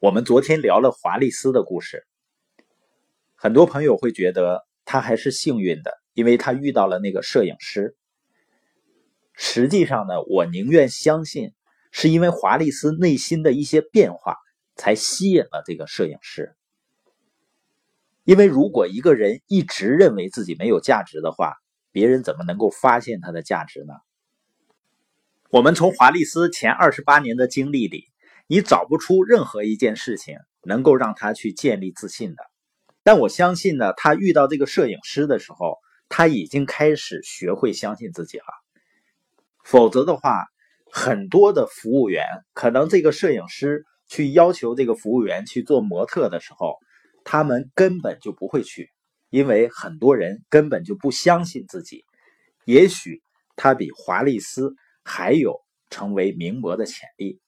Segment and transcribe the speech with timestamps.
[0.00, 2.06] 我们昨天聊了华丽丝的故事，
[3.34, 7.94] 很多朋友会觉得他还是幸运的，因为他遇到了那个摄影师。
[9.34, 11.52] 实际上呢，我宁愿相信
[11.92, 14.38] 是因为华丽丝内心的一些变化
[14.74, 16.56] 才吸引了这个摄影师。
[18.24, 21.56] 因为如果一个人一直认为自己没有价值的话，
[21.92, 23.92] 别人怎么能够发现他的价值呢？
[25.50, 28.06] 我们从华丽丝前二十八年的经历里，
[28.50, 32.42] 你找不出任何一件事情能够让他去建立自信的。
[33.04, 35.78] 但我相信呢，他遇到这个摄影师的时候，
[36.08, 38.44] 他已经开始学会相信自己了。
[39.64, 40.46] 否则的话，
[40.90, 46.74] 很多的服务员可能这个摄影师去要求这个服务员去做模特的时候，
[47.22, 48.90] 他们根本就不会去，
[49.30, 52.04] 因为很多人根本就不相信自己。
[52.64, 53.22] 也许
[53.54, 54.74] 他比华丽丝。
[55.02, 57.40] 还有成为名模的潜力，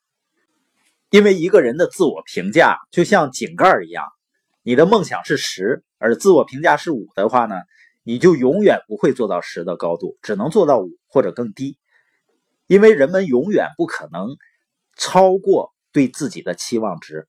[1.12, 4.06] 因为一个人的自我评价就像井盖一样，
[4.62, 7.56] 你的梦想是十，而自我评价是五的话呢，
[8.02, 11.76] 你就永远不会做到十的高度，只能做到五或者更低，
[12.66, 14.38] 因为人们永远不可能
[14.96, 17.28] 超过对自己的期望值。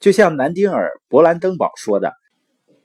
[0.00, 2.12] 就像南丁尔·勃兰登堡说的：“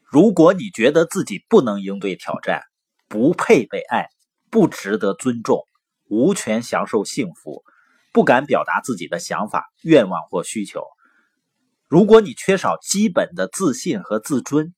[0.06, 2.62] 如果你觉得自己不能应对挑战，
[3.08, 4.06] 不配被爱，
[4.52, 5.64] 不值得尊重。”
[6.10, 7.64] 无权享受幸福，
[8.12, 10.84] 不敢表达自己的想法、愿望或需求。
[11.88, 14.74] 如果你缺少基本的自信和自尊，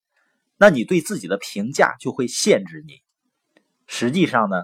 [0.58, 3.02] 那你对自己的评价就会限制你。
[3.88, 4.58] 实际上呢，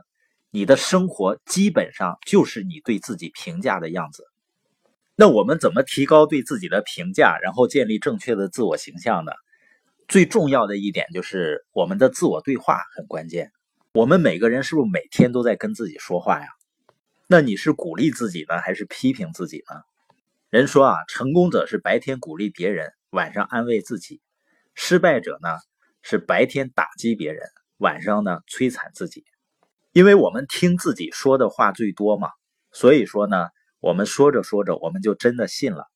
[0.52, 4.23] 你的生活基本上就是你对自己评价的样子。
[5.16, 9.31] 那我们怎么提高对自己的评价，然后建立正确的自我形象呢？
[10.07, 13.52] 最重要的一点就是我们的自我对话很关键。
[13.94, 16.47] 我们每个人是不是每天都在跟自己说话呀？
[17.28, 19.81] 那你是鼓励自己呢，还是批评自己呢？
[20.52, 24.22] 人说啊，成功者是白天鼓励别人，晚上安慰自己；
[24.76, 25.50] 失败者呢，
[26.03, 29.26] 是白天打击别人，晚上呢摧残自己。
[29.91, 32.30] 因为我们听自己说的话最多嘛，
[32.72, 33.47] 所以说呢，
[33.80, 35.88] 我们说着说着，我们就真的信了。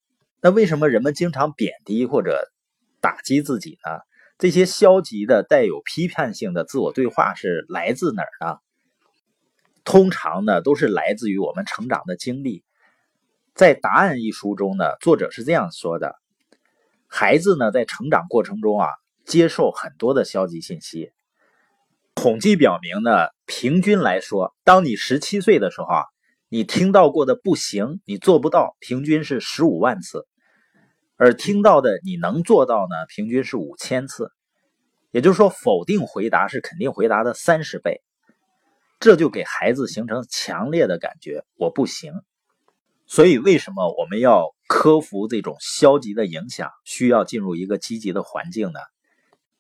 [0.42, 2.52] 那为什么人们经常贬低或者
[3.02, 4.00] 打击自己呢？
[4.40, 8.58] 这些消极的、带有批判性的自我对话是来自哪儿呢？
[9.90, 12.64] 通常呢，都是来自于我们成长的经历。
[13.56, 16.14] 在《答案》一书中呢，作者是这样说的：
[17.08, 18.88] 孩子呢，在成长过程中啊，
[19.26, 21.12] 接受很多的消极信息。
[22.14, 26.04] 统计表明呢，平均来说，当你十七岁的时候啊，
[26.50, 30.28] 你听到过的“不行”，你做不到，平均是十五万次。
[31.16, 34.32] 而听到的你能做到呢，平均是五千次，
[35.10, 38.04] 也就是说，否定回答是肯定回答的三十倍，
[39.00, 42.14] 这就给孩子形成强烈的感觉，我不行。
[43.08, 48.80] 所以，为什么我们要克服这种消极的影响，需要进入一个积极的环境呢？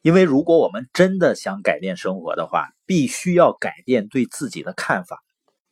[0.01, 5.19] 因为如果我们真的想改变生活的话，必须要改变对自己的看法。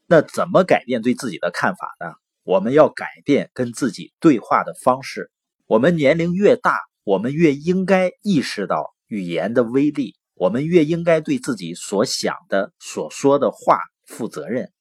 [0.05, 2.13] 那怎么改变对自己的看法呢？
[2.43, 5.31] 我们要改变跟自己对话的方式。
[5.65, 14.71] 我们年龄越大，我们越应该意识到语言的威力，我们越应该对自己所想的、所说的话负责任。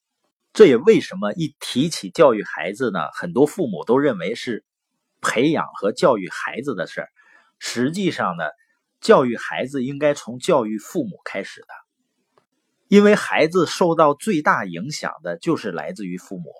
[0.52, 4.64] 这也为什么一提起教育孩子呢，很多父母都认为是
[5.20, 7.08] 培养和教育孩子的事儿。
[7.58, 8.44] 实际上呢，
[9.00, 11.68] 教育孩子应该从教育父母开始的，
[12.88, 16.50] 因为孩子受到最大影响的就是来自于父母，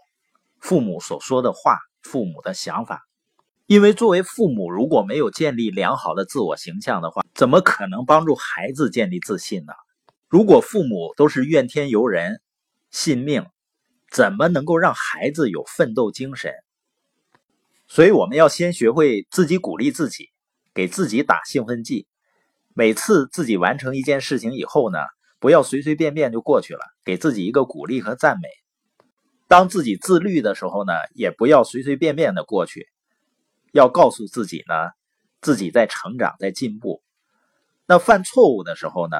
[0.59, 3.03] 父母所说的话，父母的想法。
[3.67, 9.75] 因为作为父母，如果没有建立良好的自我形象的话，怎么可能帮助孩子建立自信呢？
[10.27, 12.41] 如果父母都是怨天尤人、
[12.91, 13.45] 信命，
[14.11, 16.55] 怎么能够让孩子有奋斗精神？
[17.87, 20.31] 所以我们要先学会自己鼓励自己，
[20.73, 22.07] 给自己打兴奋剂。
[22.73, 24.99] 每次自己完成一件事情以后呢，
[25.39, 28.49] 不要随随便便就过去了，给自己一个鼓励和赞美。
[29.47, 32.89] 当自己自律的时候呢，也不要随随便便的过去。
[33.73, 34.75] 要告诉自己呢，
[35.43, 37.03] 自己在成长，在进步。
[37.87, 39.17] 那犯错误的时候呢，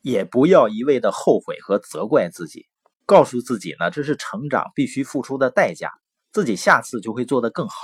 [0.00, 2.66] 也不要一味的后悔和责怪自己，
[3.04, 5.90] 告诉自己呢，这是成长必须付出的代价，
[6.32, 7.74] 自己下次就会做得更好。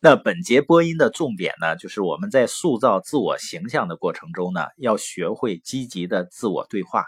[0.00, 7.04] 那本节播音的重点呢，就是我们在塑造自我形象的过程中呢，要学会积极的自我对话。